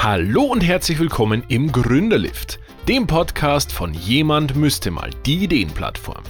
[0.00, 6.22] Hallo und herzlich willkommen im Gründerlift, dem Podcast von Jemand müsste mal die Ideenplattform.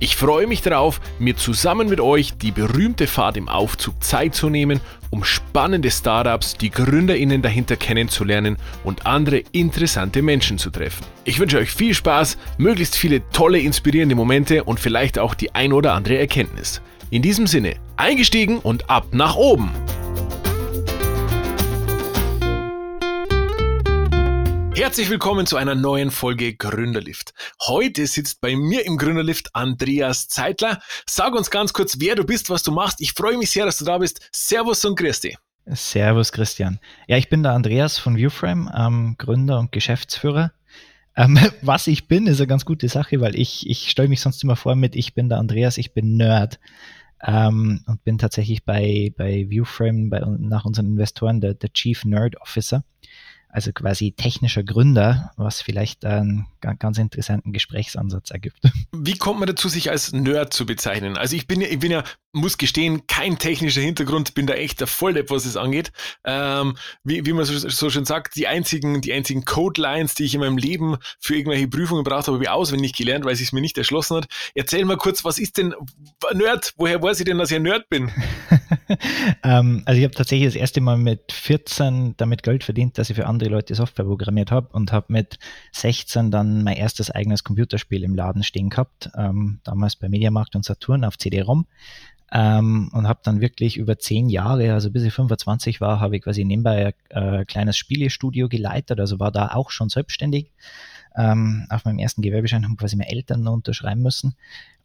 [0.00, 4.50] Ich freue mich darauf, mir zusammen mit euch die berühmte Fahrt im Aufzug Zeit zu
[4.50, 4.80] nehmen,
[5.10, 11.06] um spannende Startups, die Gründerinnen dahinter kennenzulernen und andere interessante Menschen zu treffen.
[11.22, 15.72] Ich wünsche euch viel Spaß, möglichst viele tolle, inspirierende Momente und vielleicht auch die ein
[15.72, 16.82] oder andere Erkenntnis.
[17.10, 19.70] In diesem Sinne, eingestiegen und ab nach oben!
[24.76, 27.32] Herzlich willkommen zu einer neuen Folge Gründerlift.
[27.62, 30.82] Heute sitzt bei mir im Gründerlift Andreas Zeitler.
[31.06, 33.00] Sag uns ganz kurz, wer du bist, was du machst.
[33.00, 34.28] Ich freue mich sehr, dass du da bist.
[34.32, 35.34] Servus und Christi.
[35.64, 36.78] Servus Christian.
[37.08, 40.52] Ja, ich bin der Andreas von Viewframe, ähm, Gründer und Geschäftsführer.
[41.16, 44.44] Ähm, was ich bin, ist eine ganz gute Sache, weil ich, ich stelle mich sonst
[44.44, 46.60] immer vor mit, ich bin der Andreas, ich bin Nerd.
[47.26, 52.38] Ähm, und bin tatsächlich bei, bei Viewframe, bei, nach unseren Investoren, der, der Chief Nerd
[52.42, 52.84] Officer
[53.48, 56.46] also quasi technischer Gründer, was vielleicht einen
[56.78, 58.58] ganz interessanten Gesprächsansatz ergibt.
[58.92, 61.16] Wie kommt man dazu, sich als Nerd zu bezeichnen?
[61.16, 64.80] Also ich bin ja, ich bin ja, muss gestehen, kein technischer Hintergrund, bin da echt
[64.80, 65.92] der Volldepp, was es angeht.
[66.24, 70.34] Ähm, wie, wie man so, so schön sagt, die einzigen, die einzigen Code-Lines, die ich
[70.34, 73.52] in meinem Leben für irgendwelche Prüfungen braucht habe, habe ich auswendig gelernt, weil es sich
[73.52, 74.26] mir nicht erschlossen hat.
[74.54, 75.74] Erzähl mal kurz, was ist denn
[76.34, 76.74] Nerd?
[76.76, 78.10] Woher weiß ich denn, dass ich ein Nerd bin?
[79.42, 83.16] ähm, also ich habe tatsächlich das erste Mal mit 14 damit Geld verdient, dass ich
[83.16, 85.38] für andere Leute Software programmiert habe und habe mit
[85.72, 90.64] 16 dann mein erstes eigenes Computerspiel im Laden stehen gehabt, ähm, damals bei Mediamarkt und
[90.64, 91.66] Saturn auf CD-ROM.
[92.32, 96.22] Ähm, und habe dann wirklich über zehn Jahre, also bis ich 25 war, habe ich
[96.22, 100.50] quasi nebenbei ein äh, kleines Spielestudio geleitet, also war da auch schon selbstständig.
[101.16, 104.34] Ähm, auf meinem ersten Gewerbeschein haben quasi meine Eltern unterschreiben müssen.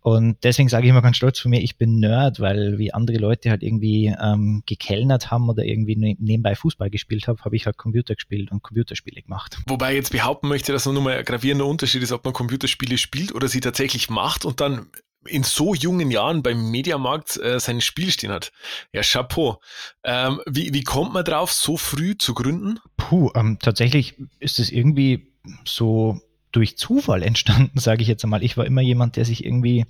[0.02, 3.18] Und deswegen sage ich immer ganz stolz von mir, ich bin Nerd, weil wie andere
[3.18, 7.68] Leute halt irgendwie ähm, gekellnert haben oder irgendwie ne-, nebenbei Fußball gespielt haben, habe ich
[7.68, 9.60] halt Computer gespielt und Computerspiele gemacht.
[9.68, 12.98] Wobei ich jetzt behaupten möchte, dass nur mal ein gravierender Unterschied ist, ob man Computerspiele
[12.98, 14.88] spielt oder sie tatsächlich macht und dann
[15.26, 18.52] in so jungen Jahren beim Mediamarkt äh, sein Spiel stehen hat.
[18.92, 19.62] Ja, Chapeau.
[20.04, 22.80] Ähm, wie, wie kommt man drauf, so früh zu gründen?
[22.98, 25.31] Puh, ähm, tatsächlich ist es irgendwie
[25.64, 26.20] so
[26.51, 28.44] durch Zufall entstanden, sage ich jetzt einmal.
[28.44, 29.85] Ich war immer jemand, der sich irgendwie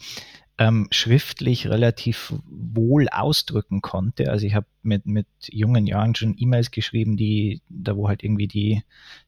[0.57, 4.29] ähm, schriftlich relativ wohl ausdrücken konnte.
[4.29, 8.47] Also ich habe mit, mit jungen Jahren schon E-Mails geschrieben, die, da wo halt irgendwie
[8.47, 8.83] die,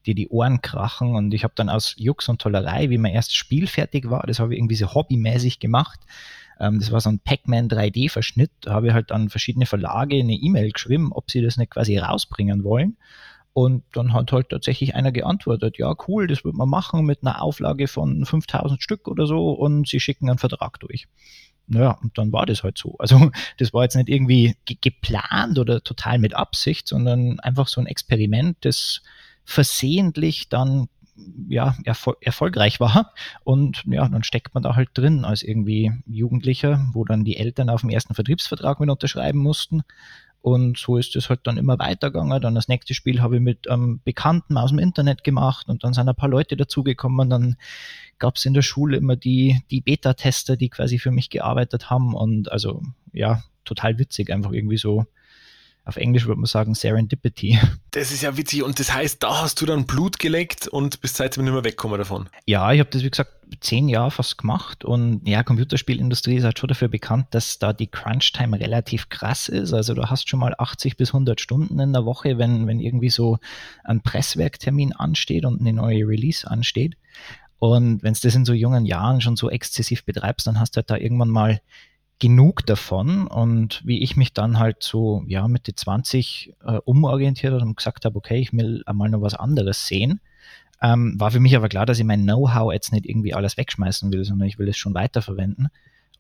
[0.06, 1.16] die, die Ohren krachen.
[1.16, 4.40] Und ich habe dann aus Jux und Tollerei, wie mein erstes Spiel fertig war, das
[4.40, 6.02] habe ich irgendwie so hobbymäßig gemacht.
[6.60, 8.52] Ähm, das war so ein Pac-Man 3D-Verschnitt.
[8.62, 11.98] Da habe ich halt an verschiedene Verlage eine E-Mail geschrieben, ob sie das nicht quasi
[11.98, 12.98] rausbringen wollen.
[13.54, 17.42] Und dann hat halt tatsächlich einer geantwortet, ja cool, das wird man machen mit einer
[17.42, 21.08] Auflage von 5000 Stück oder so und sie schicken einen Vertrag durch.
[21.68, 22.96] Naja, und dann war das halt so.
[23.00, 27.80] Also das war jetzt nicht irgendwie ge geplant oder total mit Absicht, sondern einfach so
[27.80, 29.02] ein Experiment, das
[29.46, 30.88] versehentlich dann
[31.48, 33.14] ja, erfol erfolgreich war.
[33.44, 37.70] Und ja, dann steckt man da halt drin als irgendwie Jugendlicher, wo dann die Eltern
[37.70, 39.84] auf dem ersten Vertriebsvertrag mit unterschreiben mussten.
[40.44, 42.42] Und so ist es halt dann immer weitergegangen.
[42.42, 45.94] Dann das nächste Spiel habe ich mit einem Bekannten aus dem Internet gemacht und dann
[45.94, 47.30] sind ein paar Leute dazugekommen.
[47.30, 47.56] Dann
[48.20, 52.14] gab es in der Schule immer die, die Beta-Tester, die quasi für mich gearbeitet haben.
[52.14, 52.84] Und also
[53.14, 55.06] ja, total witzig, einfach irgendwie so
[55.86, 57.60] auf Englisch würde man sagen Serendipity.
[57.92, 61.18] Das ist ja witzig und das heißt, da hast du dann Blut geleckt und bist
[61.18, 62.28] seitdem nicht mehr weggekommen davon.
[62.48, 66.60] Ja, ich habe das wie gesagt zehn Jahre fast gemacht und ja, Computerspielindustrie ist halt
[66.60, 69.74] schon dafür bekannt, dass da die Crunch-Time relativ krass ist.
[69.74, 73.10] Also du hast schon mal 80 bis 100 Stunden in der Woche, wenn, wenn irgendwie
[73.10, 73.40] so
[73.84, 76.98] ein Presswerktermin ansteht und eine neue Release ansteht.
[77.60, 80.78] Und wenn du das in so jungen Jahren schon so exzessiv betreibst, dann hast du
[80.78, 81.62] halt da irgendwann mal
[82.20, 87.64] genug davon und wie ich mich dann halt so ja Mitte 20 äh, umorientiert habe
[87.64, 90.22] und gesagt habe, okay, ich will einmal noch was anderes sehen,
[90.84, 94.12] ähm, war für mich aber klar, dass ich mein Know-how jetzt nicht irgendwie alles wegschmeißen
[94.12, 95.70] will, sondern ich will es schon weiterverwenden.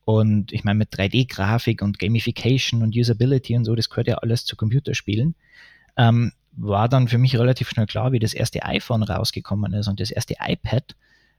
[0.05, 4.45] Und ich meine, mit 3D-Grafik und Gamification und Usability und so, das gehört ja alles
[4.45, 5.35] zu Computerspielen.
[5.97, 9.99] Ähm, war dann für mich relativ schnell klar, wie das erste iPhone rausgekommen ist und
[9.99, 10.95] das erste iPad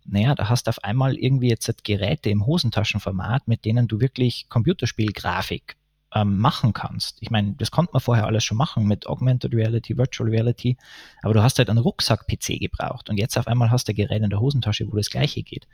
[0.06, 4.46] naja, da hast du auf einmal irgendwie jetzt Geräte im Hosentaschenformat, mit denen du wirklich
[4.48, 5.76] Computerspielgrafik
[6.14, 7.18] ähm, machen kannst.
[7.20, 10.76] Ich meine, das konnte man vorher alles schon machen mit Augmented Reality, Virtual Reality,
[11.22, 14.22] aber du hast halt einen Rucksack-PC gebraucht und jetzt auf einmal hast du ein Gerät
[14.22, 15.66] in der Hosentasche, wo das gleiche geht.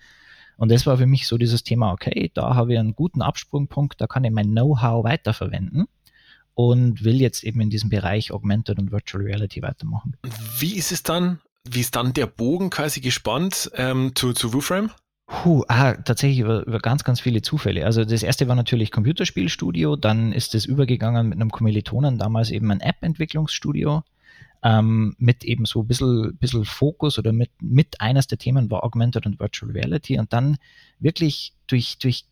[0.57, 4.01] Und das war für mich so dieses Thema, okay, da habe ich einen guten Absprungpunkt,
[4.01, 5.87] da kann ich mein Know-how weiterverwenden
[6.55, 10.17] und will jetzt eben in diesem Bereich Augmented und Virtual Reality weitermachen.
[10.59, 14.91] Wie ist es dann wie ist dann der Bogen quasi gespannt ähm, zu, zu WooFrame?
[15.31, 17.87] Puh, ah, tatsächlich über, über ganz, ganz viele Zufälle.
[17.87, 22.71] Also das erste war natürlich Computerspielstudio, dann ist es übergegangen mit einem Kommilitonen, damals eben
[22.73, 24.03] ein App-Entwicklungsstudio.
[24.63, 28.85] ähm, mit eben so ein bisschen, bisschen Fokus oder mit, mit eines der Themen war
[28.85, 30.59] Augmented und Virtual Reality und dann
[30.99, 32.25] wirklich durch, durch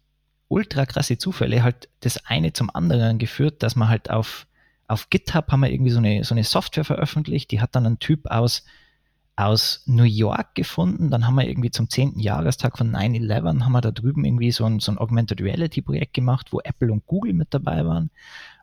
[0.48, 4.46] ultra krasse Zufälle halt das eine zum anderen geführt, dass man halt auf,
[4.88, 7.98] auf GitHub haben wir irgendwie so eine, so eine Software veröffentlicht, die hat dann ein
[8.00, 8.64] Typ aus,
[9.38, 11.10] aus New York gefunden.
[11.10, 12.18] Dann haben wir irgendwie zum 10.
[12.18, 16.14] Jahrestag von 9-11 haben wir da drüben irgendwie so ein, so ein Augmented Reality Projekt
[16.14, 18.10] gemacht, wo Apple und Google mit dabei waren.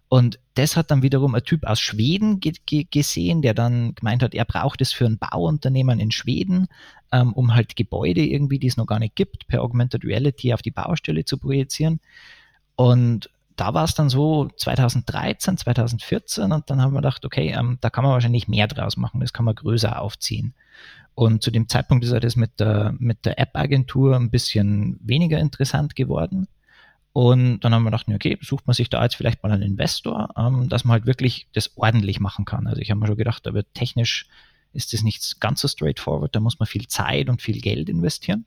[0.10, 4.22] Und das hat dann wiederum ein Typ aus Schweden ge ge gesehen, der dann gemeint
[4.22, 6.68] hat, er braucht es für ein Bauunternehmen in Schweden,
[7.14, 10.62] ähm, um halt Gebäude irgendwie, die es noch gar nicht gibt, per Augmented Reality auf
[10.62, 12.02] die Baustelle zu projizieren.
[12.76, 17.78] Und da war es dann so 2013, 2014 und dann haben wir gedacht, okay, ähm,
[17.82, 20.54] da kann man wahrscheinlich mehr draus machen, das kann man größer aufziehen.
[21.14, 25.96] Und zu dem Zeitpunkt ist das mit der, mit der App-Agentur ein bisschen weniger interessant
[25.96, 26.48] geworden.
[27.14, 30.34] Und dann haben wir gedacht, okay, sucht man sich da jetzt vielleicht mal einen Investor,
[30.38, 32.68] ähm, dass man halt wirklich das ordentlich machen kann.
[32.68, 34.28] Also ich habe mir schon gedacht, da wird technisch
[34.76, 38.46] ist das nicht ganz so straightforward, da muss man viel Zeit und viel Geld investieren.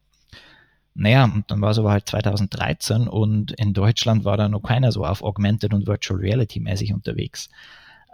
[1.00, 4.90] Naja, und dann war es aber halt 2013 und in Deutschland war da noch keiner
[4.90, 7.50] so auf Augmented und Virtual Reality mäßig unterwegs.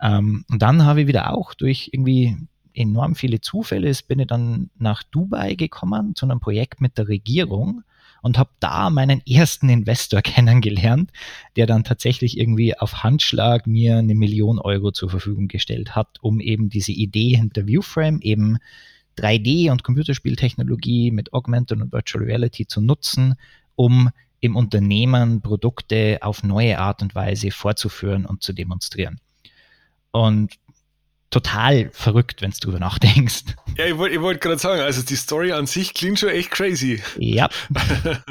[0.03, 2.37] Ähm, und dann habe ich wieder auch durch irgendwie
[2.75, 7.85] enorm viele Zufälle, bin ich dann nach Dubai gekommen zu einem Projekt mit der Regierung
[8.21, 11.11] und habe da meinen ersten Investor kennengelernt,
[11.57, 16.39] der dann tatsächlich irgendwie auf Handschlag mir eine Million Euro zur Verfügung gestellt hat, um
[16.39, 18.59] eben diese Idee hinter Viewframe eben
[19.16, 23.34] 3D- und Computerspieltechnologie mit Augmented und Virtual Reality zu nutzen,
[23.76, 29.19] um im Unternehmen Produkte auf neue Art und Weise vorzuführen und zu demonstrieren.
[30.11, 30.52] Und
[31.31, 33.44] total verrückt, wenn du drüber nachdenkst.
[33.76, 37.02] Ja, ich wollte wollt gerade sagen, also die Story an sich klingt schon echt crazy.
[37.19, 37.49] Ja.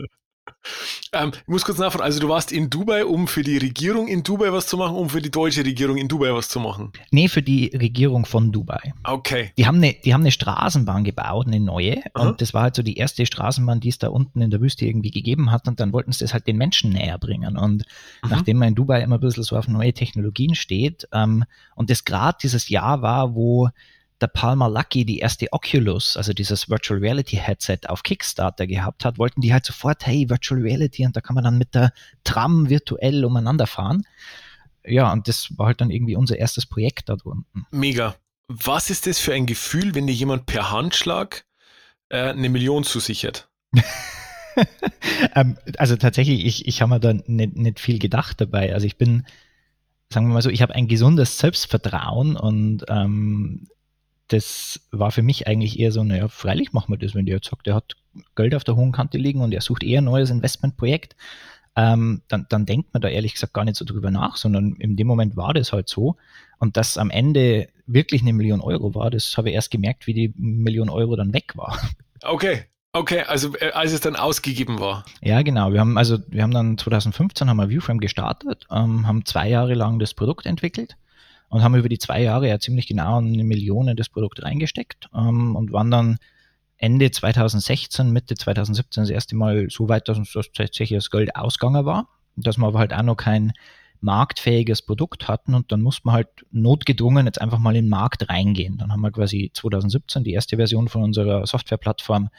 [1.12, 4.24] Ähm, ich muss kurz nachfragen, also du warst in Dubai, um für die Regierung in
[4.24, 6.92] Dubai was zu machen, um für die deutsche Regierung in Dubai was zu machen?
[7.12, 8.94] Nee, für die Regierung von Dubai.
[9.04, 9.52] Okay.
[9.58, 12.02] Die haben eine, die haben eine Straßenbahn gebaut, eine neue.
[12.14, 12.28] Aha.
[12.28, 14.86] Und das war halt so die erste Straßenbahn, die es da unten in der Wüste
[14.86, 15.68] irgendwie gegeben hat.
[15.68, 17.58] Und dann wollten sie das halt den Menschen näher bringen.
[17.58, 17.86] Und
[18.24, 18.30] mhm.
[18.30, 21.44] nachdem man in Dubai immer ein bisschen so auf neue Technologien steht, ähm,
[21.76, 23.70] und das gerade dieses Jahr war, wo
[24.24, 29.18] der Palmer Lucky die erste Oculus, also dieses Virtual Reality Headset auf Kickstarter gehabt hat,
[29.18, 31.92] wollten die halt sofort, hey, Virtual Reality und da kann man dann mit der
[32.24, 34.08] Tram virtuell umeinander fahren.
[34.86, 37.66] Ja, und das war halt dann irgendwie unser erstes Projekt da drunten.
[37.72, 38.16] Mega.
[38.48, 41.46] Was ist das für ein Gefühl, wenn dir jemand per Handschlag
[42.10, 43.50] äh, eine Million zusichert?
[45.36, 48.74] ähm, also tatsächlich, ich, ich habe mir da nicht, nicht viel gedacht dabei.
[48.74, 49.26] Also ich bin,
[50.10, 53.68] sagen wir mal so, ich habe ein gesundes Selbstvertrauen und ähm,
[54.28, 57.50] das war für mich eigentlich eher so, naja, freilich machen wir das, wenn der jetzt
[57.50, 57.96] sagt, er hat
[58.36, 61.16] Geld auf der hohen Kante liegen und er sucht eher ein neues Investmentprojekt,
[61.76, 64.96] ähm, dann, dann denkt man da ehrlich gesagt gar nicht so drüber nach, sondern in
[64.96, 66.16] dem Moment war das halt so.
[66.60, 70.14] Und dass am Ende wirklich eine Million Euro war, das habe ich erst gemerkt, wie
[70.14, 71.80] die Million Euro dann weg war.
[72.26, 72.64] Okay.
[72.96, 75.04] Okay, also äh, als es dann ausgegeben war.
[75.22, 75.74] Ja, genau.
[75.74, 79.74] Wir haben also wir haben dann 2015 haben wir Viewframe gestartet, ähm, haben zwei Jahre
[79.74, 80.96] lang das Produkt entwickelt
[81.54, 85.08] und haben über die zwei Jahre ja ziemlich genau eine Million in das Produkt reingesteckt
[85.14, 86.18] ähm, und waren dann
[86.78, 91.36] Ende 2016, Mitte 2017 das erste Mal so weit, dass uns das tatsächlich das Geld
[91.36, 93.54] ausgegangen war, dass wir aber halt auch noch kein
[94.02, 98.28] marktfähiges Produkt hatten und dann musste man halt notgedrungen jetzt einfach mal in den Markt
[98.30, 98.80] reingehen.
[98.80, 102.30] Dann haben wir quasi 2017 die erste Version von unserer Softwareplattform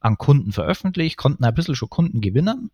[0.00, 2.70] an Kunden veröffentlicht, konnten ein bisschen schon Kunden gewinnen.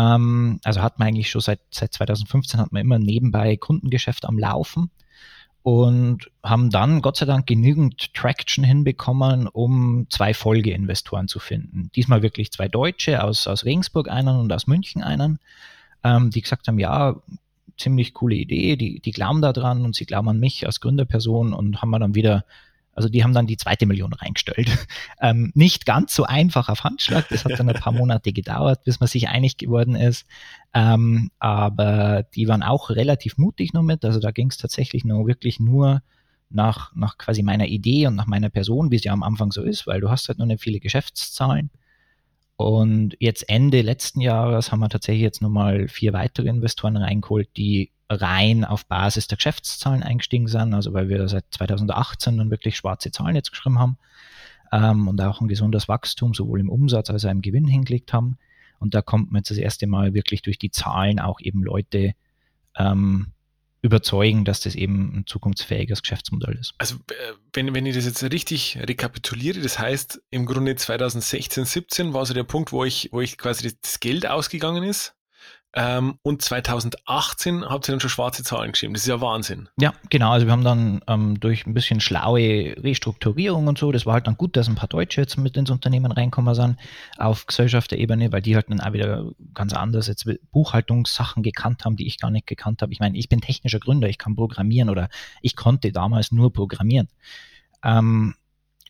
[0.00, 4.38] Ähm, also hat man eigentlich schon seit, seit 2015 hat man immer nebenbei Kundengeschäft am
[4.38, 4.90] Laufen
[5.62, 11.90] und haben dann Gott sei Dank genügend Traction hinbekommen, um zwei Folgeinvestoren zu finden.
[11.94, 15.38] Diesmal wirklich zwei Deutsche aus, aus Regensburg einen und aus München einen,
[16.02, 17.16] ähm, die gesagt haben, ja,
[17.76, 21.52] ziemlich coole Idee, die, die glauben da dran und sie glauben an mich als Gründerperson
[21.52, 22.44] und haben wir dann wieder
[23.00, 24.68] also die haben dann die zweite Million reingestellt.
[25.22, 27.28] Ähm, nicht ganz so einfach auf Handschlag.
[27.28, 30.24] Das hat dann ein paar Monate gedauert, bis man sich einig geworden ist.
[30.72, 34.02] Ähm, aber die waren auch relativ mutig noch mit.
[34.04, 36.02] Also da ging es tatsächlich nur wirklich nur
[36.48, 39.62] nach, nach quasi meiner Idee und nach meiner Person, wie es ja am Anfang so
[39.62, 41.70] ist, weil du hast halt noch nicht viele Geschäftszahlen.
[42.56, 47.90] Und jetzt Ende letzten Jahres haben wir tatsächlich jetzt nochmal vier weitere Investoren reingeholt, die
[48.10, 53.12] rein auf Basis der Geschäftszahlen eingestiegen sind, also weil wir seit 2018 dann wirklich schwarze
[53.12, 53.98] Zahlen jetzt geschrieben haben
[54.72, 58.36] ähm, und auch ein gesundes Wachstum sowohl im Umsatz als auch im Gewinn hingelegt haben.
[58.80, 62.14] Und da kommt man jetzt das erste Mal wirklich durch die Zahlen auch eben Leute
[62.76, 63.28] ähm,
[63.82, 66.74] überzeugen, dass das eben ein zukunftsfähiges Geschäftsmodell ist.
[66.78, 72.12] Also äh, wenn, wenn ich das jetzt richtig rekapituliere, das heißt im Grunde 2016, 17
[72.12, 75.14] war so der Punkt, wo ich, wo ich quasi das Geld ausgegangen ist
[75.72, 78.92] Ähm, und 2018 habt ihr dann schon schwarze Zahlen geschrieben.
[78.92, 79.68] Das ist ja Wahnsinn.
[79.78, 80.32] Ja, genau.
[80.32, 84.26] Also wir haben dann ähm, durch ein bisschen schlaue Restrukturierung und so, das war halt
[84.26, 86.76] dann gut, dass ein paar Deutsche jetzt mit ins Unternehmen reinkommen sind
[87.18, 92.06] auf Gesellschafterebene, weil die halt dann auch wieder ganz anders jetzt Buchhaltungssachen gekannt haben, die
[92.06, 92.92] ich gar nicht gekannt habe.
[92.92, 95.08] Ich meine, ich bin technischer Gründer, ich kann programmieren oder
[95.40, 97.08] ich konnte damals nur programmieren.
[97.84, 98.34] Ähm,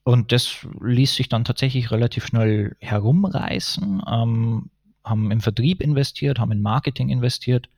[0.02, 4.02] und das ließ sich dann tatsächlich relativ schnell herumreißen.
[4.10, 4.70] Ähm,
[5.11, 7.69] haben im Vertrieb investiert, haben in Marketing investiert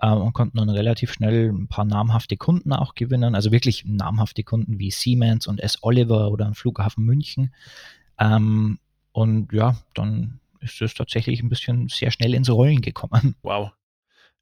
[0.00, 3.34] äh, und konnten dann relativ schnell ein paar namhafte Kunden auch gewinnen.
[3.34, 5.78] Also wirklich namhafte Kunden wie Siemens und S.
[5.82, 7.54] Oliver oder am Flughafen München.
[8.18, 8.78] Ähm,
[9.12, 13.36] und ja, dann ist es tatsächlich ein bisschen sehr schnell ins Rollen gekommen.
[13.42, 13.72] Wow.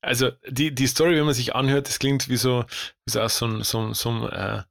[0.03, 2.65] Also die, die Story, wenn man sich anhört, das klingt wie so,
[3.05, 4.63] wie so, so, so, so ein äh,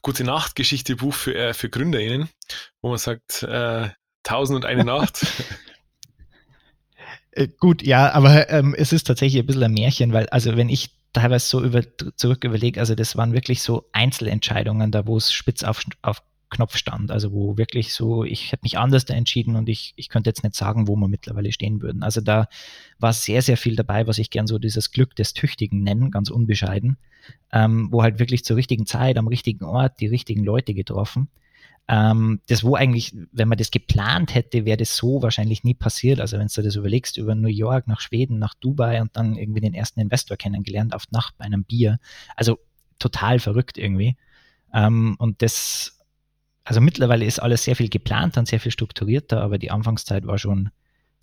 [0.00, 2.28] gute Nacht-Geschichte-Buch für, äh, für GründerInnen,
[2.80, 3.88] wo man sagt, äh,
[4.26, 5.24] Tausend und eine Nacht.
[7.36, 10.70] Äh, gut, ja, aber ähm, es ist tatsächlich ein bisschen ein Märchen, weil, also wenn
[10.70, 11.82] ich teilweise so über,
[12.16, 16.76] zurück überlege, also das waren wirklich so Einzelentscheidungen, da wo es spitz auf, auf Knopf
[16.76, 20.30] stand, also wo wirklich so, ich hätte mich anders da entschieden und ich, ich könnte
[20.30, 22.02] jetzt nicht sagen, wo wir mittlerweile stehen würden.
[22.02, 22.48] Also da
[22.98, 26.30] war sehr, sehr viel dabei, was ich gern so dieses Glück des Tüchtigen nenne, ganz
[26.30, 26.96] unbescheiden,
[27.52, 31.28] ähm, wo halt wirklich zur richtigen Zeit, am richtigen Ort die richtigen Leute getroffen.
[31.88, 36.20] Ähm, das, wo eigentlich, wenn man das geplant hätte, wäre das so wahrscheinlich nie passiert.
[36.20, 39.60] Also wenn du das überlegst, über New York nach Schweden, nach Dubai und dann irgendwie
[39.60, 41.98] den ersten Investor kennengelernt auf Nacht bei einem Bier.
[42.34, 42.58] Also
[42.98, 44.16] total verrückt irgendwie.
[44.74, 46.00] Ähm, und das,
[46.64, 50.38] also mittlerweile ist alles sehr viel geplant und sehr viel strukturierter, aber die Anfangszeit war
[50.38, 50.70] schon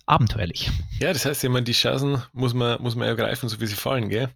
[0.06, 0.70] abenteuerlich.
[1.00, 4.08] Ja, das heißt, immer die Chancen muss man, muss man ergreifen, so wie sie fallen,
[4.08, 4.30] gell?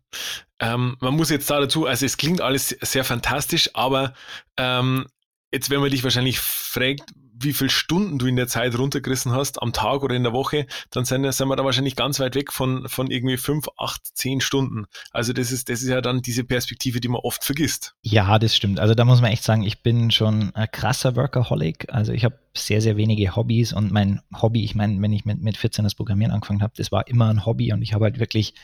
[0.60, 4.14] Ähm, man muss jetzt da dazu, also es klingt alles sehr fantastisch, aber
[4.56, 5.06] ähm,
[5.50, 9.62] Jetzt, wenn man dich wahrscheinlich fragt, wie viele Stunden du in der Zeit runtergerissen hast,
[9.62, 12.52] am Tag oder in der Woche, dann sind, sind wir da wahrscheinlich ganz weit weg
[12.52, 14.86] von, von irgendwie fünf, acht, zehn Stunden.
[15.12, 17.94] Also das ist, das ist ja dann diese Perspektive, die man oft vergisst.
[18.02, 18.80] Ja, das stimmt.
[18.80, 21.86] Also da muss man echt sagen, ich bin schon ein krasser Workaholic.
[21.92, 25.40] Also ich habe sehr, sehr wenige Hobbys und mein Hobby, ich meine, wenn ich mit,
[25.40, 28.18] mit 14 das Programmieren angefangen habe, das war immer ein Hobby und ich habe halt
[28.18, 28.54] wirklich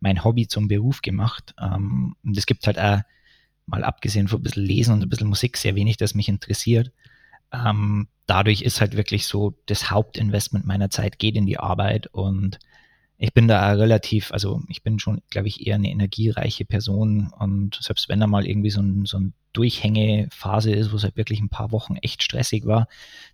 [0.00, 1.54] mein Hobby zum Beruf gemacht.
[1.60, 3.00] Ähm, und es gibt halt auch
[3.66, 6.92] mal abgesehen von ein bisschen Lesen und ein bisschen Musik, sehr wenig, das mich interessiert.
[7.52, 12.58] Ähm, dadurch ist halt wirklich so, das Hauptinvestment meiner Zeit geht in die Arbeit und
[13.18, 17.78] ich bin da relativ, also ich bin schon, glaube ich, eher eine energiereiche Person und
[17.80, 21.40] selbst wenn da mal irgendwie so ein, so ein Durchhängephase ist, wo es halt wirklich
[21.40, 22.88] ein paar Wochen echt stressig war,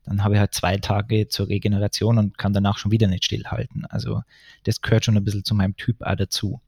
[0.04, 3.84] dann habe ich halt zwei Tage zur Regeneration und kann danach schon wieder nicht stillhalten.
[3.86, 4.22] Also
[4.62, 6.60] das gehört schon ein bisschen zu meinem Typ auch dazu.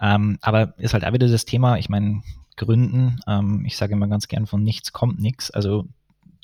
[0.00, 2.22] Ähm, aber ist halt auch wieder das Thema, ich meine,
[2.60, 3.20] Gründen.
[3.26, 5.50] Ähm, ich sage immer ganz gern, von nichts kommt nichts.
[5.50, 5.86] Also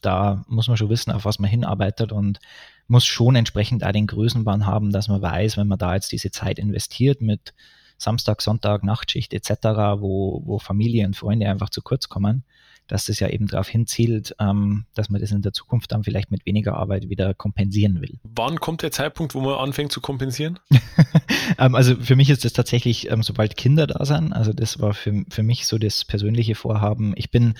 [0.00, 2.40] da muss man schon wissen, auf was man hinarbeitet und
[2.88, 6.30] muss schon entsprechend auch den Größenbahn haben, dass man weiß, wenn man da jetzt diese
[6.30, 7.52] Zeit investiert mit
[7.99, 9.50] Samstag, Sonntag, Nachtschicht etc.,
[9.99, 12.44] wo, wo Familie und Freunde einfach zu kurz kommen,
[12.88, 16.31] dass das ja eben darauf hinzielt, ähm, dass man das in der Zukunft dann vielleicht
[16.31, 18.19] mit weniger Arbeit wieder kompensieren will.
[18.23, 20.59] Wann kommt der Zeitpunkt, wo man anfängt zu kompensieren?
[21.59, 24.33] ähm, also für mich ist das tatsächlich, ähm, sobald Kinder da sind.
[24.33, 27.14] Also das war für, für mich so das persönliche Vorhaben.
[27.16, 27.55] Ich bin,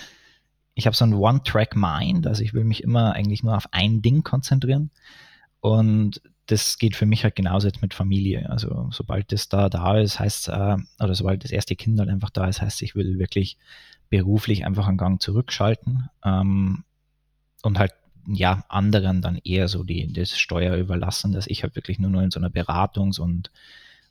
[0.75, 4.23] ich habe so ein One-Track-Mind, also ich will mich immer eigentlich nur auf ein Ding
[4.23, 4.91] konzentrieren.
[5.59, 8.49] Und das geht für mich halt genauso jetzt mit Familie.
[8.49, 12.29] Also sobald das da da ist, heißt äh, oder sobald das erste Kind halt einfach
[12.29, 13.57] da ist, heißt ich will wirklich
[14.09, 16.83] beruflich einfach einen Gang zurückschalten ähm,
[17.63, 17.93] und halt
[18.27, 22.21] ja anderen dann eher so die das Steuer überlassen, dass ich halt wirklich nur noch
[22.21, 23.51] in so einer Beratungs- und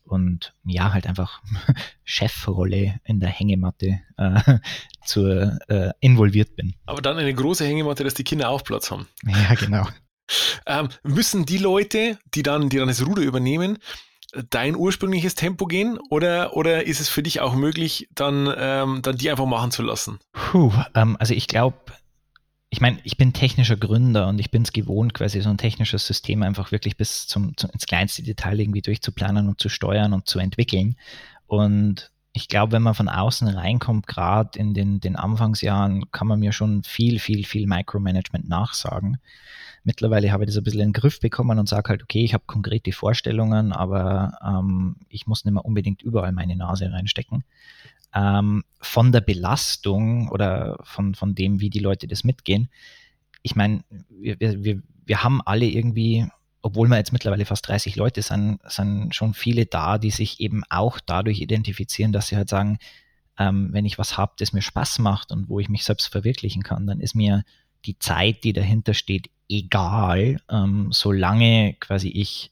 [0.06, 1.42] und ja, halt einfach
[2.04, 4.58] Chefrolle in der Hängematte äh,
[5.04, 6.74] zur, äh, involviert bin.
[6.86, 9.08] Aber dann eine große Hängematte, dass die Kinder auch Platz haben.
[9.26, 9.86] Ja, genau.
[10.66, 13.78] ähm, müssen die Leute, die dann, die dann das Ruder übernehmen,
[14.50, 19.16] dein ursprüngliches Tempo gehen oder, oder ist es für dich auch möglich, dann, ähm, dann
[19.16, 20.18] die einfach machen zu lassen?
[20.32, 21.76] Puh, ähm, also ich glaube,
[22.68, 26.06] ich meine, ich bin technischer Gründer und ich bin es gewohnt, quasi so ein technisches
[26.06, 30.26] System einfach wirklich bis zum, zum, ins kleinste Detail irgendwie durchzuplanen und zu steuern und
[30.28, 30.96] zu entwickeln.
[31.46, 36.38] Und ich glaube, wenn man von außen reinkommt, gerade in den, den Anfangsjahren, kann man
[36.38, 39.16] mir schon viel, viel, viel Micromanagement nachsagen.
[39.84, 42.34] Mittlerweile habe ich das ein bisschen in den Griff bekommen und sage halt, okay, ich
[42.34, 47.44] habe konkrete Vorstellungen, aber ähm, ich muss nicht mehr unbedingt überall meine Nase reinstecken.
[48.14, 52.68] Ähm, von der Belastung oder von, von dem, wie die Leute das mitgehen,
[53.42, 56.26] ich meine, wir, wir, wir haben alle irgendwie,
[56.62, 60.62] obwohl wir jetzt mittlerweile fast 30 Leute sind, sind schon viele da, die sich eben
[60.68, 62.78] auch dadurch identifizieren, dass sie halt sagen,
[63.38, 66.62] ähm, wenn ich was habe, das mir Spaß macht und wo ich mich selbst verwirklichen
[66.62, 67.44] kann, dann ist mir
[67.84, 72.50] die Zeit, die dahinter steht, egal, ähm, solange quasi ich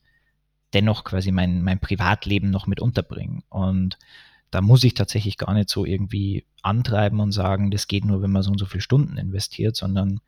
[0.75, 3.43] dennoch quasi mein, mein Privatleben noch mit unterbringen.
[3.49, 3.99] Und
[4.51, 8.31] da muss ich tatsächlich gar nicht so irgendwie antreiben und sagen, das geht nur, wenn
[8.31, 10.21] man so und so viele Stunden investiert, sondern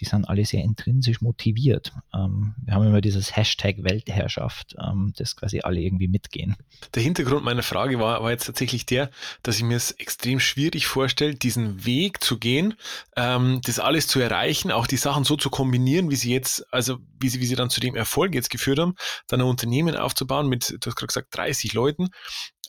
[0.00, 1.92] die sind alle sehr intrinsisch motiviert.
[2.12, 6.56] Ähm, wir haben immer dieses Hashtag Weltherrschaft, ähm, das quasi alle irgendwie mitgehen.
[6.94, 9.10] Der Hintergrund meiner Frage war, war jetzt tatsächlich der,
[9.42, 12.74] dass ich mir es extrem schwierig vorstelle, diesen Weg zu gehen,
[13.16, 16.98] ähm, das alles zu erreichen, auch die Sachen so zu kombinieren, wie sie jetzt, also
[17.20, 18.94] wie sie, wie sie dann zu dem Erfolg jetzt geführt haben,
[19.28, 22.08] dann ein Unternehmen aufzubauen mit, du hast gerade gesagt, 30 Leuten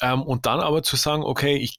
[0.02, 1.78] ähm, und dann aber zu sagen, okay, ich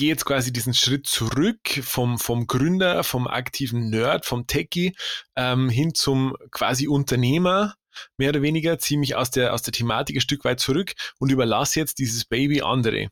[0.00, 4.94] gehe jetzt quasi diesen Schritt zurück vom, vom Gründer, vom aktiven Nerd, vom Techie
[5.36, 7.74] ähm, hin zum quasi Unternehmer,
[8.16, 11.30] mehr oder weniger, ziehe mich aus der, aus der Thematik ein Stück weit zurück und
[11.30, 13.08] überlasse jetzt dieses Baby andere.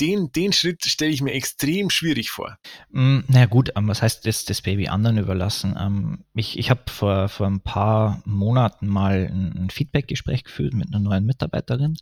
[0.00, 2.58] Den, den Schritt stelle ich mir extrem schwierig vor.
[2.90, 5.76] Mm, na gut, ähm, was heißt das, das Baby anderen überlassen?
[5.78, 10.88] Ähm, ich ich habe vor, vor ein paar Monaten mal ein, ein Feedback-Gespräch geführt mit
[10.88, 11.96] einer neuen Mitarbeiterin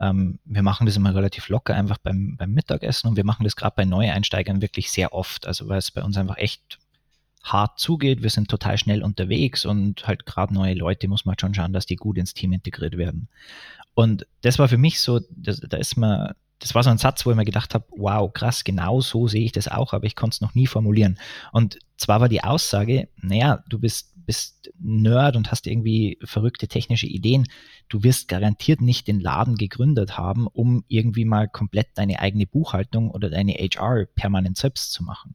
[0.00, 3.56] ähm, wir machen das immer relativ locker einfach beim, beim Mittagessen und wir machen das
[3.56, 5.46] gerade bei Neueinsteigern wirklich sehr oft.
[5.46, 6.78] Also weil es bei uns einfach echt
[7.42, 8.22] hart zugeht.
[8.22, 11.72] Wir sind total schnell unterwegs und halt gerade neue Leute muss man halt schon schauen,
[11.72, 13.28] dass die gut ins Team integriert werden.
[13.94, 17.24] Und das war für mich so, das, da ist man, das war so ein Satz,
[17.24, 20.16] wo ich mir gedacht habe, wow, krass, genau so sehe ich das auch, aber ich
[20.16, 21.18] konnte es noch nie formulieren.
[21.52, 27.06] Und zwar war die Aussage, naja, du bist bist Nerd und hast irgendwie verrückte technische
[27.06, 27.48] Ideen,
[27.88, 33.10] du wirst garantiert nicht den Laden gegründet haben, um irgendwie mal komplett deine eigene Buchhaltung
[33.10, 35.34] oder deine HR permanent selbst zu machen.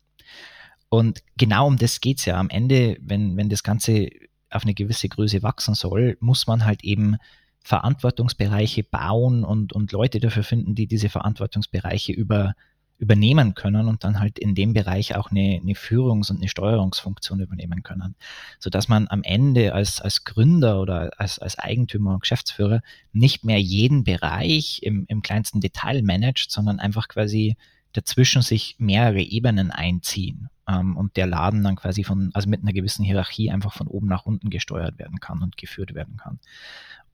[0.90, 2.38] Und genau um das geht es ja.
[2.38, 4.10] Am Ende, wenn, wenn das Ganze
[4.52, 7.18] auf eine gewisse Größe wachsen soll, muss man halt eben
[7.64, 12.54] Verantwortungsbereiche bauen und, und Leute dafür finden, die diese Verantwortungsbereiche über,
[13.04, 17.42] übernehmen können und dann halt in dem Bereich auch eine, eine Führungs- und eine Steuerungsfunktion
[17.42, 18.16] übernehmen können.
[18.60, 22.82] Sodass man am Ende als, als Gründer oder als, als Eigentümer und Geschäftsführer
[23.12, 27.58] nicht mehr jeden Bereich im, im kleinsten Detail managt, sondern einfach quasi
[27.92, 32.74] dazwischen sich mehrere Ebenen einziehen ähm, und der Laden dann quasi von, also mit einer
[32.74, 36.40] gewissen Hierarchie einfach von oben nach unten gesteuert werden kann und geführt werden kann.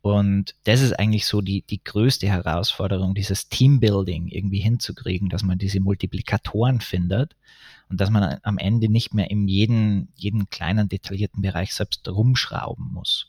[0.02, 5.58] Und das ist eigentlich so die, die größte Herausforderung, dieses Teambuilding irgendwie hinzukriegen, dass man
[5.58, 7.36] diese Multiplikatoren findet
[7.90, 12.94] und dass man am Ende nicht mehr in jeden, jeden kleinen detaillierten Bereich selbst rumschrauben
[12.94, 13.28] muss.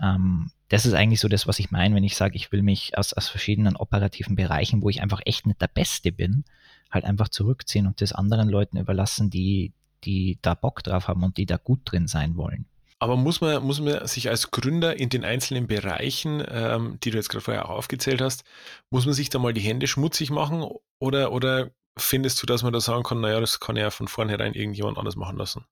[0.00, 2.96] Ähm, das ist eigentlich so das, was ich meine, wenn ich sage, ich will mich
[2.96, 6.44] aus, aus verschiedenen operativen Bereichen, wo ich einfach echt nicht der Beste bin,
[6.90, 9.72] halt einfach zurückziehen und das anderen Leuten überlassen, die,
[10.04, 12.66] die da Bock drauf haben und die da gut drin sein wollen.
[13.00, 17.16] Aber muss man, muss man sich als Gründer in den einzelnen Bereichen, ähm, die du
[17.16, 18.44] jetzt gerade vorher auch aufgezählt hast,
[18.90, 20.64] muss man sich da mal die Hände schmutzig machen
[21.00, 24.54] oder, oder findest du, dass man da sagen kann, naja, das kann ja von vornherein
[24.54, 25.64] irgendjemand anders machen lassen?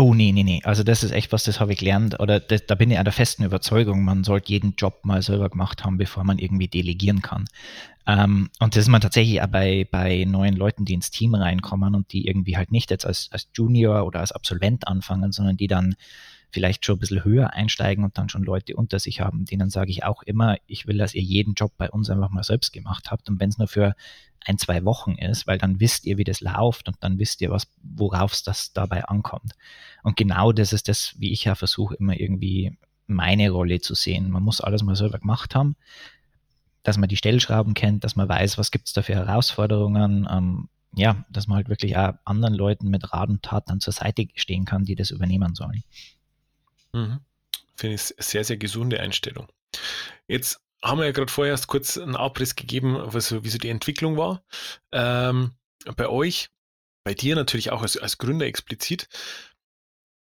[0.00, 0.60] Oh, nee, nee, nee.
[0.62, 2.20] Also das ist echt was, das habe ich gelernt.
[2.20, 5.48] Oder das, da bin ich an der festen Überzeugung, man sollte jeden Job mal selber
[5.50, 7.46] gemacht haben, bevor man irgendwie delegieren kann.
[8.06, 11.96] Ähm, und das ist man tatsächlich auch bei, bei neuen Leuten, die ins Team reinkommen
[11.96, 15.66] und die irgendwie halt nicht jetzt als, als Junior oder als Absolvent anfangen, sondern die
[15.66, 15.96] dann
[16.50, 19.46] vielleicht schon ein bisschen höher einsteigen und dann schon Leute unter sich haben.
[19.46, 22.44] Denen sage ich auch immer, ich will, dass ihr jeden Job bei uns einfach mal
[22.44, 23.28] selbst gemacht habt.
[23.28, 23.96] Und wenn es nur für
[24.44, 27.50] ein, zwei Wochen ist, weil dann wisst ihr, wie das läuft und dann wisst ihr,
[27.50, 29.52] was, worauf es das dabei ankommt.
[30.02, 34.30] Und genau das ist das, wie ich ja versuche, immer irgendwie meine Rolle zu sehen.
[34.30, 35.76] Man muss alles mal selber gemacht haben,
[36.82, 40.68] dass man die Stellschrauben kennt, dass man weiß, was gibt es da für Herausforderungen, ähm,
[40.94, 44.26] ja, dass man halt wirklich auch anderen Leuten mit Rat und Tat dann zur Seite
[44.34, 45.82] stehen kann, die das übernehmen sollen.
[46.92, 47.20] Mhm.
[47.76, 49.46] Finde ich sehr, sehr gesunde Einstellung.
[50.26, 53.68] Jetzt haben wir ja gerade vorher erst kurz einen Abriss gegeben, was, wie so die
[53.68, 54.42] Entwicklung war.
[54.92, 55.52] Ähm,
[55.96, 56.50] bei euch,
[57.04, 59.08] bei dir natürlich auch als, als Gründer explizit.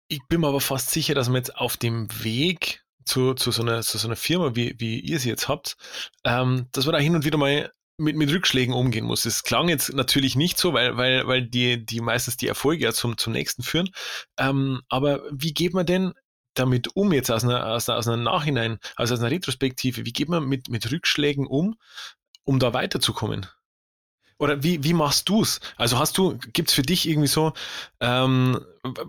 [0.09, 3.61] Ich bin mir aber fast sicher, dass man jetzt auf dem Weg zu, zu, so,
[3.61, 5.75] einer, zu so einer Firma, wie, wie ihr sie jetzt habt,
[6.23, 9.25] ähm, dass man da hin und wieder mal mit, mit Rückschlägen umgehen muss.
[9.25, 12.93] Es klang jetzt natürlich nicht so, weil, weil, weil die, die meistens die Erfolge ja
[12.93, 13.89] zum, zum nächsten führen.
[14.37, 16.13] Ähm, aber wie geht man denn
[16.59, 20.05] damit um, jetzt aus einer, aus einer, aus einer Nachhinein, also aus einer Retrospektive?
[20.05, 21.75] Wie geht man mit, mit Rückschlägen um,
[22.43, 23.47] um da weiterzukommen?
[24.39, 25.59] Oder wie, wie machst du es?
[25.77, 27.53] Also hast du, gibt es für dich irgendwie so,
[27.99, 28.59] ähm,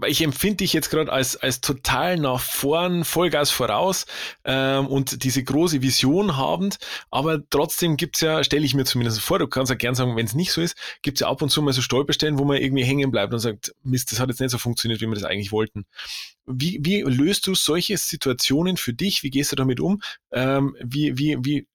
[0.07, 4.07] ich empfinde dich jetzt gerade als, als total nach vorn, Vollgas voraus
[4.45, 6.79] ähm, und diese große Vision habend,
[7.11, 10.17] aber trotzdem gibt es ja, stelle ich mir zumindest vor, du kannst ja gern sagen,
[10.17, 12.45] wenn es nicht so ist, gibt es ja ab und zu mal so Stolperstellen, wo
[12.45, 15.15] man irgendwie hängen bleibt und sagt, Mist, das hat jetzt nicht so funktioniert, wie wir
[15.15, 15.85] das eigentlich wollten.
[16.47, 19.23] Wie, wie löst du solche Situationen für dich?
[19.23, 20.01] Wie gehst du damit um?
[20.33, 21.67] Ähm, wie, wie, wie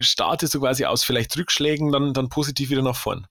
[0.00, 3.26] startest du quasi aus vielleicht Rückschlägen dann, dann positiv wieder nach vorn?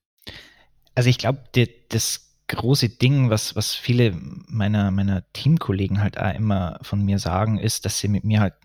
[0.95, 1.43] Also ich glaube,
[1.89, 7.57] das große Ding, was, was viele meiner, meiner Teamkollegen halt auch immer von mir sagen,
[7.57, 8.55] ist, dass sie mit mir halt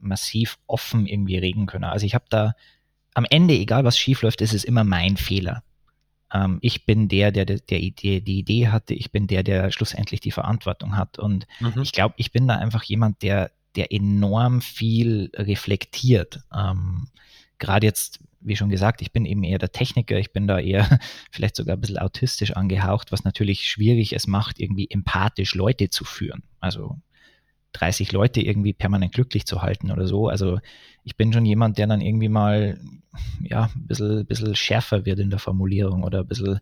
[0.00, 1.84] massiv offen irgendwie reden können.
[1.84, 2.54] Also ich habe da
[3.14, 5.62] am Ende, egal was schief läuft, ist es immer mein Fehler.
[6.32, 9.70] Ähm, ich bin der, der, der, der Idee, die Idee hatte, ich bin der, der
[9.70, 11.18] schlussendlich die Verantwortung hat.
[11.18, 11.82] Und mhm.
[11.82, 16.40] ich glaube, ich bin da einfach jemand, der, der enorm viel reflektiert.
[16.54, 17.08] Ähm,
[17.64, 20.98] Gerade jetzt, wie schon gesagt, ich bin eben eher der Techniker, ich bin da eher
[21.32, 26.04] vielleicht sogar ein bisschen autistisch angehaucht, was natürlich schwierig es macht, irgendwie empathisch Leute zu
[26.04, 26.42] führen.
[26.60, 26.98] Also
[27.72, 30.28] 30 Leute irgendwie permanent glücklich zu halten oder so.
[30.28, 30.60] Also
[31.04, 32.78] ich bin schon jemand, der dann irgendwie mal
[33.42, 36.60] ja, ein bisschen, bisschen schärfer wird in der Formulierung oder ein bisschen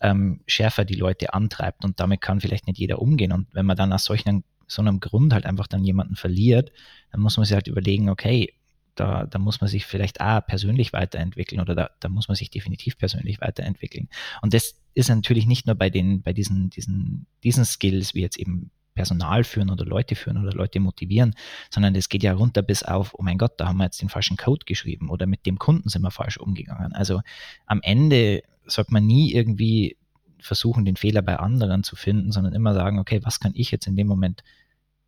[0.00, 3.32] ähm, schärfer die Leute antreibt und damit kann vielleicht nicht jeder umgehen.
[3.32, 6.72] Und wenn man dann aus solchen, so einem Grund halt einfach dann jemanden verliert,
[7.10, 8.54] dann muss man sich halt überlegen, okay,
[8.96, 12.50] da, da muss man sich vielleicht auch persönlich weiterentwickeln oder da, da muss man sich
[12.50, 14.08] definitiv persönlich weiterentwickeln.
[14.42, 18.38] Und das ist natürlich nicht nur bei den, bei diesen, diesen, diesen Skills, wie jetzt
[18.38, 21.34] eben Personal führen oder Leute führen oder Leute motivieren,
[21.70, 24.08] sondern es geht ja runter bis auf, oh mein Gott, da haben wir jetzt den
[24.08, 26.94] falschen Code geschrieben oder mit dem Kunden sind wir falsch umgegangen.
[26.94, 27.20] Also
[27.66, 29.96] am Ende sollte man nie irgendwie
[30.40, 33.86] versuchen, den Fehler bei anderen zu finden, sondern immer sagen, okay, was kann ich jetzt
[33.86, 34.42] in dem Moment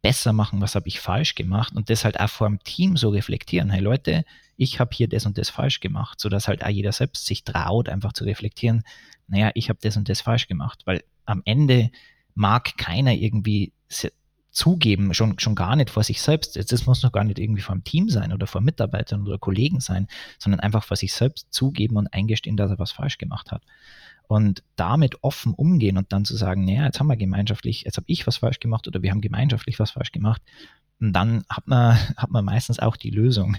[0.03, 3.09] besser machen, was habe ich falsch gemacht und das halt auch vor dem Team so
[3.11, 3.71] reflektieren.
[3.71, 4.25] Hey Leute,
[4.57, 7.89] ich habe hier das und das falsch gemacht, sodass halt auch jeder selbst sich traut,
[7.89, 8.85] einfach zu reflektieren,
[9.27, 11.91] naja, ich habe das und das falsch gemacht, weil am Ende
[12.35, 13.73] mag keiner irgendwie
[14.51, 16.57] zugeben, schon, schon gar nicht vor sich selbst.
[16.73, 19.81] Das muss noch gar nicht irgendwie vor dem Team sein oder vor Mitarbeitern oder Kollegen
[19.81, 20.09] sein,
[20.39, 23.63] sondern einfach vor sich selbst zugeben und eingestehen, dass er was falsch gemacht hat.
[24.29, 28.05] Und damit offen umgehen und dann zu sagen, naja, jetzt haben wir gemeinschaftlich, jetzt habe
[28.09, 30.43] ich was falsch gemacht oder wir haben gemeinschaftlich was falsch gemacht.
[31.01, 33.57] Und dann hat man, hat man meistens auch die Lösung.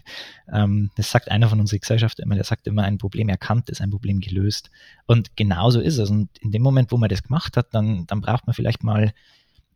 [0.51, 3.81] Ähm, das sagt einer von unserer Gesellschaft immer, der sagt immer, ein Problem erkannt ist
[3.81, 4.69] ein Problem gelöst.
[5.05, 6.09] Und genauso ist es.
[6.09, 9.13] Und in dem Moment, wo man das gemacht hat, dann, dann braucht man vielleicht mal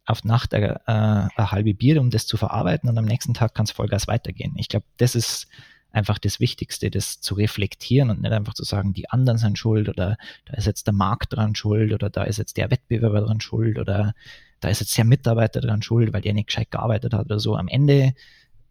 [0.06, 3.66] auf Nacht äh, eine halbe Bier, um das zu verarbeiten und am nächsten Tag kann
[3.66, 4.54] es Vollgas weitergehen.
[4.58, 5.48] Ich glaube, das ist
[5.94, 9.88] einfach das Wichtigste, das zu reflektieren und nicht einfach zu sagen, die anderen sind schuld
[9.88, 13.40] oder da ist jetzt der Markt dran schuld oder da ist jetzt der Wettbewerber dran
[13.40, 14.14] schuld oder
[14.60, 17.56] da ist jetzt der Mitarbeiter dran schuld, weil der nicht gescheit gearbeitet hat oder so.
[17.56, 18.16] Am Ende,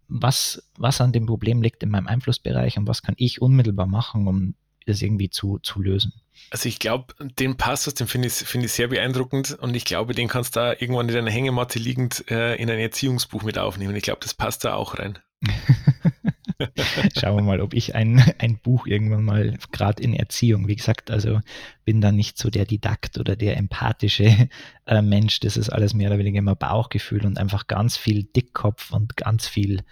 [0.08, 4.26] was, was an dem Problem liegt in meinem Einflussbereich und was kann ich unmittelbar machen,
[4.26, 4.54] um
[4.84, 6.12] das irgendwie zu, zu lösen.
[6.50, 10.12] Also ich glaube, den Passus, den finde ich, find ich sehr beeindruckend und ich glaube,
[10.12, 13.94] den kannst du da irgendwann in deiner Hängematte liegend äh, in ein Erziehungsbuch mit aufnehmen.
[13.94, 15.20] Ich glaube, das passt da auch rein.
[17.18, 21.10] Schauen wir mal, ob ich ein, ein Buch irgendwann mal, gerade in Erziehung, wie gesagt,
[21.10, 21.40] also
[21.84, 24.48] bin da nicht so der Didakt oder der empathische
[24.86, 25.40] äh, Mensch.
[25.40, 29.46] Das ist alles mehr oder weniger immer Bauchgefühl und einfach ganz viel Dickkopf und ganz
[29.46, 29.82] viel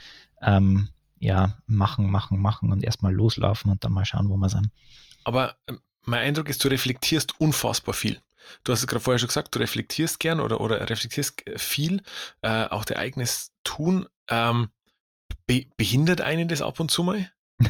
[0.43, 4.71] ähm, ja, machen, machen, machen und erstmal loslaufen und dann mal schauen, wo wir sind.
[5.25, 8.19] Aber ähm, mein Eindruck ist, du reflektierst unfassbar viel.
[8.65, 12.03] Du hast es gerade vorher schon gesagt, du reflektierst gern oder, oder reflektierst viel,
[12.43, 14.07] äh, auch dein eigenes Tun.
[14.29, 14.71] Ähm,
[15.51, 17.29] be behindert einen das ab und zu mal?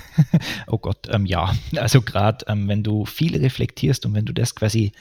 [0.67, 1.55] oh Gott, ähm, ja.
[1.77, 4.93] Also gerade ähm, wenn du viel reflektierst und wenn du das quasi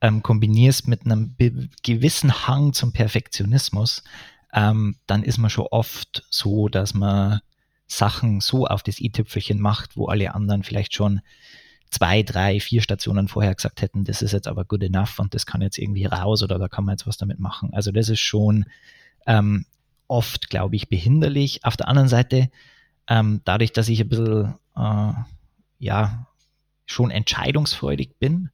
[0.00, 1.36] ähm, kombinierst mit einem
[1.84, 4.02] gewissen Hang zum Perfektionismus,
[4.52, 7.40] ähm, dann ist man schon oft so, dass man
[7.86, 11.20] Sachen so auf das i-Tüpfelchen macht, wo alle anderen vielleicht schon
[11.90, 15.46] zwei, drei, vier Stationen vorher gesagt hätten, das ist jetzt aber good enough und das
[15.46, 17.72] kann jetzt irgendwie raus oder da kann man jetzt was damit machen.
[17.72, 18.66] Also das ist schon
[19.28, 19.64] ähm,
[20.08, 21.64] oft, glaube ich, behinderlich.
[21.64, 22.50] Auf der anderen Seite,
[23.08, 25.12] ähm, dadurch, dass ich ein bisschen, äh,
[25.78, 26.26] ja,
[26.86, 28.50] schon entscheidungsfreudig bin,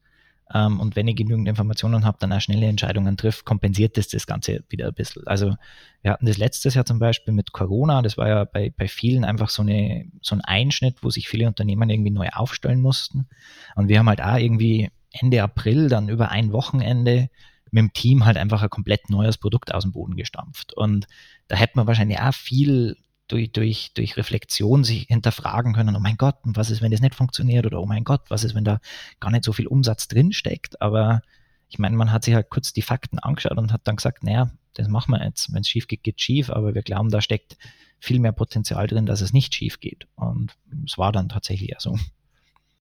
[0.54, 4.26] ähm, und wenn ich genügend Informationen habe, dann auch schnelle Entscheidungen trifft, kompensiert das das
[4.26, 5.26] Ganze wieder ein bisschen.
[5.26, 5.54] Also
[6.02, 9.24] wir hatten das letztes Jahr zum Beispiel mit Corona, das war ja bei, bei vielen
[9.24, 13.28] einfach so, eine, so ein Einschnitt, wo sich viele Unternehmen irgendwie neu aufstellen mussten.
[13.76, 17.28] Und wir haben halt auch irgendwie Ende April dann über ein Wochenende
[17.72, 20.74] mit dem Team halt einfach ein komplett neues Produkt aus dem Boden gestampft.
[20.74, 21.06] Und
[21.48, 22.96] da hätte man wahrscheinlich auch viel
[23.28, 27.14] durch, durch, durch Reflexion sich hinterfragen können, oh mein Gott, was ist, wenn das nicht
[27.14, 27.64] funktioniert?
[27.66, 28.78] Oder oh mein Gott, was ist, wenn da
[29.20, 30.80] gar nicht so viel Umsatz drinsteckt?
[30.82, 31.22] Aber
[31.68, 34.50] ich meine, man hat sich halt kurz die Fakten angeschaut und hat dann gesagt, naja,
[34.74, 35.52] das machen wir jetzt.
[35.52, 37.56] Wenn es schief geht, geht schief, aber wir glauben, da steckt
[37.98, 40.06] viel mehr Potenzial drin, dass es nicht schief geht.
[40.14, 40.54] Und
[40.84, 41.98] es war dann tatsächlich ja so.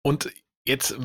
[0.02, 0.32] Und
[0.69, 0.95] jetzt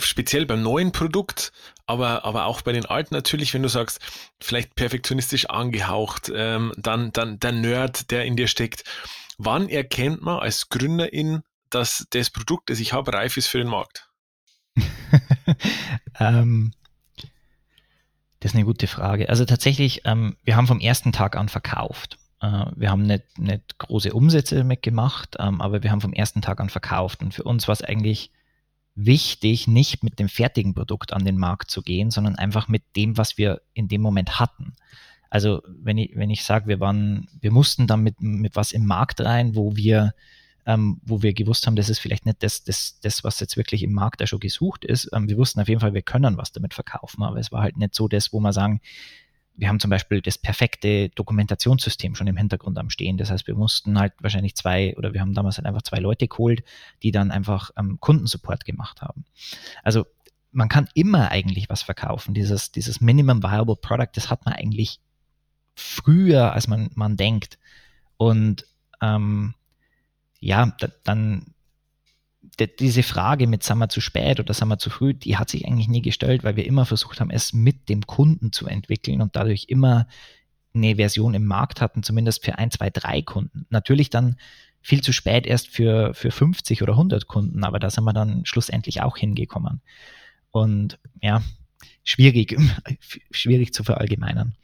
[0.00, 1.52] speziell beim neuen Produkt,
[1.86, 4.00] aber, aber auch bei den alten natürlich, wenn du sagst,
[4.40, 8.84] vielleicht perfektionistisch angehaucht, ähm, dann, dann der Nerd, der in dir steckt.
[9.38, 13.68] Wann erkennt man als Gründerin, dass das Produkt, das ich habe, reif ist für den
[13.68, 14.10] Markt?
[16.20, 16.72] ähm,
[18.40, 19.28] das ist eine gute Frage.
[19.28, 22.18] Also tatsächlich, ähm, wir haben vom ersten Tag an verkauft.
[22.40, 26.42] Äh, wir haben nicht, nicht große Umsätze damit gemacht, ähm, aber wir haben vom ersten
[26.42, 27.22] Tag an verkauft.
[27.22, 28.30] Und für uns war es eigentlich
[28.94, 33.16] wichtig, nicht mit dem fertigen Produkt an den Markt zu gehen, sondern einfach mit dem,
[33.16, 34.74] was wir in dem Moment hatten.
[35.30, 38.84] Also wenn ich, wenn ich sage, wir waren, wir mussten dann mit, mit was im
[38.84, 40.12] Markt rein, wo wir,
[40.66, 43.82] ähm, wo wir gewusst haben, das ist vielleicht nicht das, das, das, was jetzt wirklich
[43.82, 45.08] im Markt da schon gesucht ist.
[45.14, 47.78] Ähm, wir wussten auf jeden Fall, wir können was damit verkaufen, aber es war halt
[47.78, 48.82] nicht so das, wo wir sagen,
[49.54, 53.18] wir haben zum Beispiel das perfekte Dokumentationssystem schon im Hintergrund am Stehen.
[53.18, 56.26] Das heißt, wir mussten halt wahrscheinlich zwei oder wir haben damals halt einfach zwei Leute
[56.26, 56.64] geholt,
[57.02, 59.24] die dann einfach ähm, Kundensupport gemacht haben.
[59.82, 60.06] Also
[60.52, 62.34] man kann immer eigentlich was verkaufen.
[62.34, 65.00] Dieses, dieses Minimum Viable Product, das hat man eigentlich
[65.74, 67.58] früher, als man, man denkt.
[68.16, 68.66] Und
[69.00, 69.54] ähm,
[70.40, 71.54] ja, da, dann
[72.80, 75.66] diese Frage mit, sind wir zu spät oder sind wir zu früh, die hat sich
[75.66, 79.36] eigentlich nie gestellt, weil wir immer versucht haben, es mit dem Kunden zu entwickeln und
[79.36, 80.06] dadurch immer
[80.74, 83.66] eine Version im Markt hatten, zumindest für ein, zwei, drei Kunden.
[83.70, 84.36] Natürlich dann
[84.80, 88.44] viel zu spät erst für, für 50 oder 100 Kunden, aber da sind wir dann
[88.44, 89.80] schlussendlich auch hingekommen.
[90.50, 91.42] Und ja,
[92.04, 92.58] schwierig,
[93.30, 94.56] schwierig zu verallgemeinern.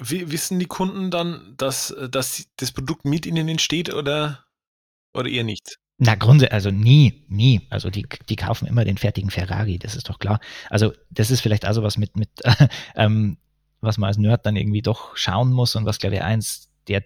[0.00, 4.44] Wie wissen die Kunden dann, dass, dass das Produkt mit ihnen entsteht oder,
[5.12, 5.78] oder eher nicht?
[5.98, 7.62] Na, Grunde, also nie, nie.
[7.70, 10.40] Also die, die kaufen immer den fertigen Ferrari, das ist doch klar.
[10.68, 12.28] Also das ist vielleicht also was mit, mit
[12.96, 13.38] ähm,
[13.80, 17.02] was man als Nerd dann irgendwie doch schauen muss und was, glaube ich, eins der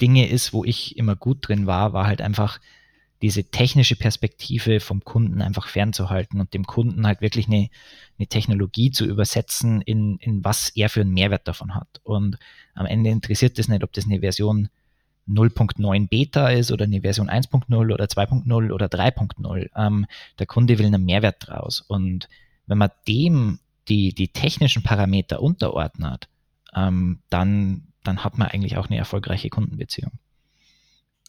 [0.00, 2.60] Dinge ist, wo ich immer gut drin war, war halt einfach
[3.20, 7.68] diese technische Perspektive vom Kunden einfach fernzuhalten und dem Kunden halt wirklich eine,
[8.18, 12.00] eine Technologie zu übersetzen, in, in was er für einen Mehrwert davon hat.
[12.04, 12.38] Und
[12.74, 14.68] am Ende interessiert es nicht, ob das eine Version
[15.28, 19.70] 0.9 Beta ist oder eine Version 1.0 oder 2.0 oder 3.0.
[19.76, 20.06] Ähm,
[20.38, 21.80] der Kunde will einen Mehrwert draus.
[21.80, 22.28] Und
[22.66, 26.28] wenn man dem die, die technischen Parameter unterordnet,
[26.74, 30.12] ähm, dann, dann hat man eigentlich auch eine erfolgreiche Kundenbeziehung.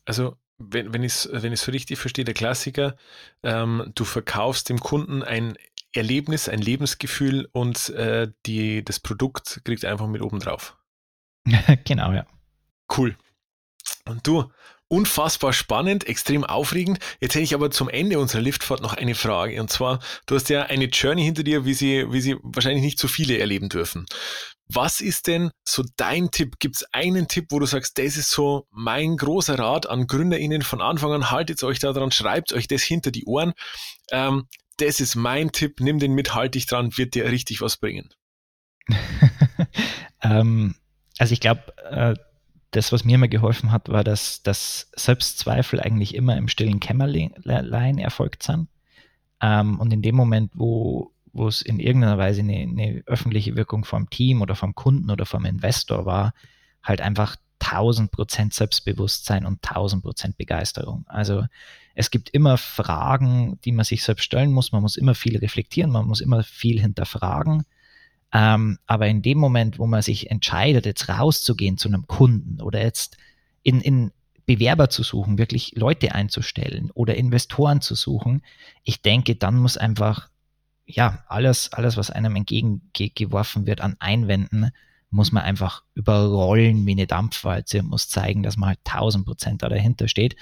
[0.05, 2.97] Also wenn, wenn ich es wenn ich's richtig verstehe, der Klassiker,
[3.43, 5.57] ähm, du verkaufst dem Kunden ein
[5.93, 10.77] Erlebnis, ein Lebensgefühl und äh, die, das Produkt kriegt einfach mit oben drauf.
[11.85, 12.25] genau, ja.
[12.95, 13.15] Cool.
[14.05, 14.51] Und du,
[14.89, 16.99] unfassbar spannend, extrem aufregend.
[17.21, 19.61] Jetzt hätte ich aber zum Ende unserer Liftfahrt noch eine Frage.
[19.61, 22.99] Und zwar, du hast ja eine Journey hinter dir, wie sie, wie sie wahrscheinlich nicht
[22.99, 24.05] so viele erleben dürfen.
[24.71, 26.59] Was ist denn so dein Tipp?
[26.59, 30.63] Gibt es einen Tipp, wo du sagst, das ist so mein großer Rat an GründerInnen
[30.63, 33.53] von Anfang an, haltet euch da dran, schreibt euch das hinter die Ohren.
[34.11, 34.47] Ähm,
[34.77, 38.09] das ist mein Tipp, nimm den mit, halt dich dran, wird dir richtig was bringen.
[40.23, 40.75] ähm,
[41.17, 42.15] also ich glaube, äh,
[42.71, 47.97] das, was mir immer geholfen hat, war, dass, dass Selbstzweifel eigentlich immer im stillen Kämmerlein
[47.97, 48.67] erfolgt sind.
[49.41, 53.85] Ähm, und in dem Moment, wo, wo es in irgendeiner Weise eine, eine öffentliche Wirkung
[53.85, 56.33] vom Team oder vom Kunden oder vom Investor war,
[56.83, 61.05] halt einfach 1000 Prozent Selbstbewusstsein und 1000 Prozent Begeisterung.
[61.07, 61.45] Also
[61.95, 64.71] es gibt immer Fragen, die man sich selbst stellen muss.
[64.71, 67.65] Man muss immer viel reflektieren, man muss immer viel hinterfragen.
[68.31, 72.81] Ähm, aber in dem Moment, wo man sich entscheidet, jetzt rauszugehen zu einem Kunden oder
[72.81, 73.17] jetzt
[73.63, 74.11] in, in
[74.45, 78.41] Bewerber zu suchen, wirklich Leute einzustellen oder Investoren zu suchen,
[78.83, 80.29] ich denke, dann muss einfach,
[80.85, 84.71] ja, alles, alles, was einem entgegengeworfen wird an Einwänden,
[85.11, 89.69] muss man einfach überrollen wie eine Dampfwalze, muss zeigen, dass man halt 1000 Prozent da
[89.69, 90.35] dahinter steht.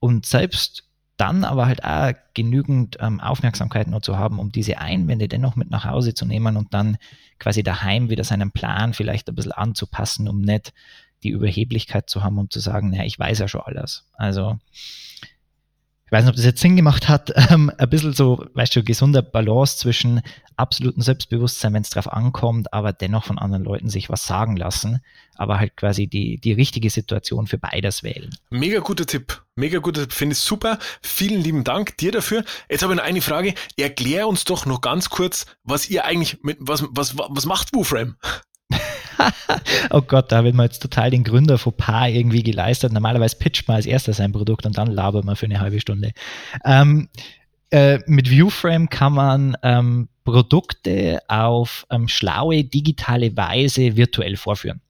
[0.00, 0.89] Und selbst
[1.20, 5.70] dann aber halt auch genügend ähm, Aufmerksamkeit noch zu haben, um diese Einwände dennoch mit
[5.70, 6.96] nach Hause zu nehmen und dann
[7.38, 10.72] quasi daheim wieder seinen Plan vielleicht ein bisschen anzupassen, um nicht
[11.22, 14.04] die Überheblichkeit zu haben, um zu sagen, naja, ich weiß ja schon alles.
[14.14, 14.58] Also
[16.10, 18.82] ich weiß nicht, ob das jetzt Sinn gemacht hat, ähm, ein bisschen so, weißt du,
[18.82, 20.22] gesunder Balance zwischen
[20.56, 25.04] absolutem Selbstbewusstsein, wenn es drauf ankommt, aber dennoch von anderen Leuten sich was sagen lassen,
[25.36, 28.34] aber halt quasi die, die richtige Situation für beides wählen.
[28.50, 29.40] Mega guter Tipp.
[29.54, 30.12] Mega guter Tipp.
[30.12, 30.80] Finde ich super.
[31.00, 32.44] Vielen lieben Dank dir dafür.
[32.68, 33.54] Jetzt habe ich noch eine Frage.
[33.76, 38.16] Erklär uns doch noch ganz kurz, was ihr eigentlich mit, was, was, was macht WooFrame?
[39.90, 42.92] oh Gott, da haben wir jetzt total den Gründer vor Paar irgendwie geleistet.
[42.92, 46.12] Normalerweise pitcht man als erster sein Produkt und dann labert man für eine halbe Stunde.
[46.64, 47.08] Ähm,
[47.70, 54.80] äh, mit Viewframe kann man ähm, Produkte auf ähm, schlaue digitale Weise virtuell vorführen.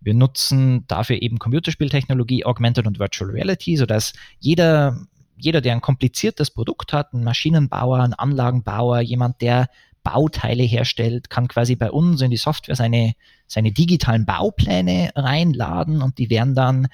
[0.00, 4.98] Wir nutzen dafür eben Computerspieltechnologie, Augmented und Virtual Reality, sodass jeder,
[5.36, 9.68] jeder, der ein kompliziertes Produkt hat, ein Maschinenbauer, ein Anlagenbauer, jemand, der
[10.04, 13.14] Bauteile herstellt, kann quasi bei uns in die Software seine,
[13.48, 16.88] seine digitalen Baupläne reinladen und die werden dann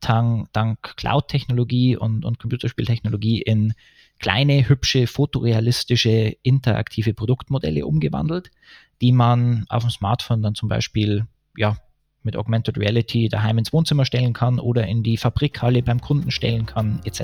[0.00, 3.74] dank, dank Cloud-Technologie und, und Computerspieltechnologie in
[4.18, 8.50] kleine, hübsche, fotorealistische, interaktive Produktmodelle umgewandelt,
[9.00, 11.76] die man auf dem Smartphone dann zum Beispiel ja,
[12.24, 16.66] mit Augmented Reality daheim ins Wohnzimmer stellen kann oder in die Fabrikhalle beim Kunden stellen
[16.66, 17.22] kann, etc.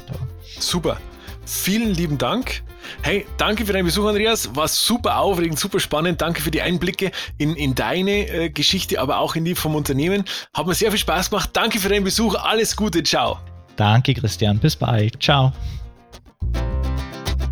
[0.58, 0.98] Super.
[1.46, 2.62] Vielen lieben Dank.
[3.02, 4.54] Hey, danke für deinen Besuch, Andreas.
[4.54, 6.20] War super aufregend, super spannend.
[6.20, 10.24] Danke für die Einblicke in, in deine äh, Geschichte, aber auch in die vom Unternehmen.
[10.54, 11.50] Hat mir sehr viel Spaß gemacht.
[11.52, 12.34] Danke für deinen Besuch.
[12.36, 13.02] Alles Gute.
[13.02, 13.38] Ciao.
[13.76, 14.58] Danke, Christian.
[14.58, 15.22] Bis bald.
[15.22, 15.52] Ciao.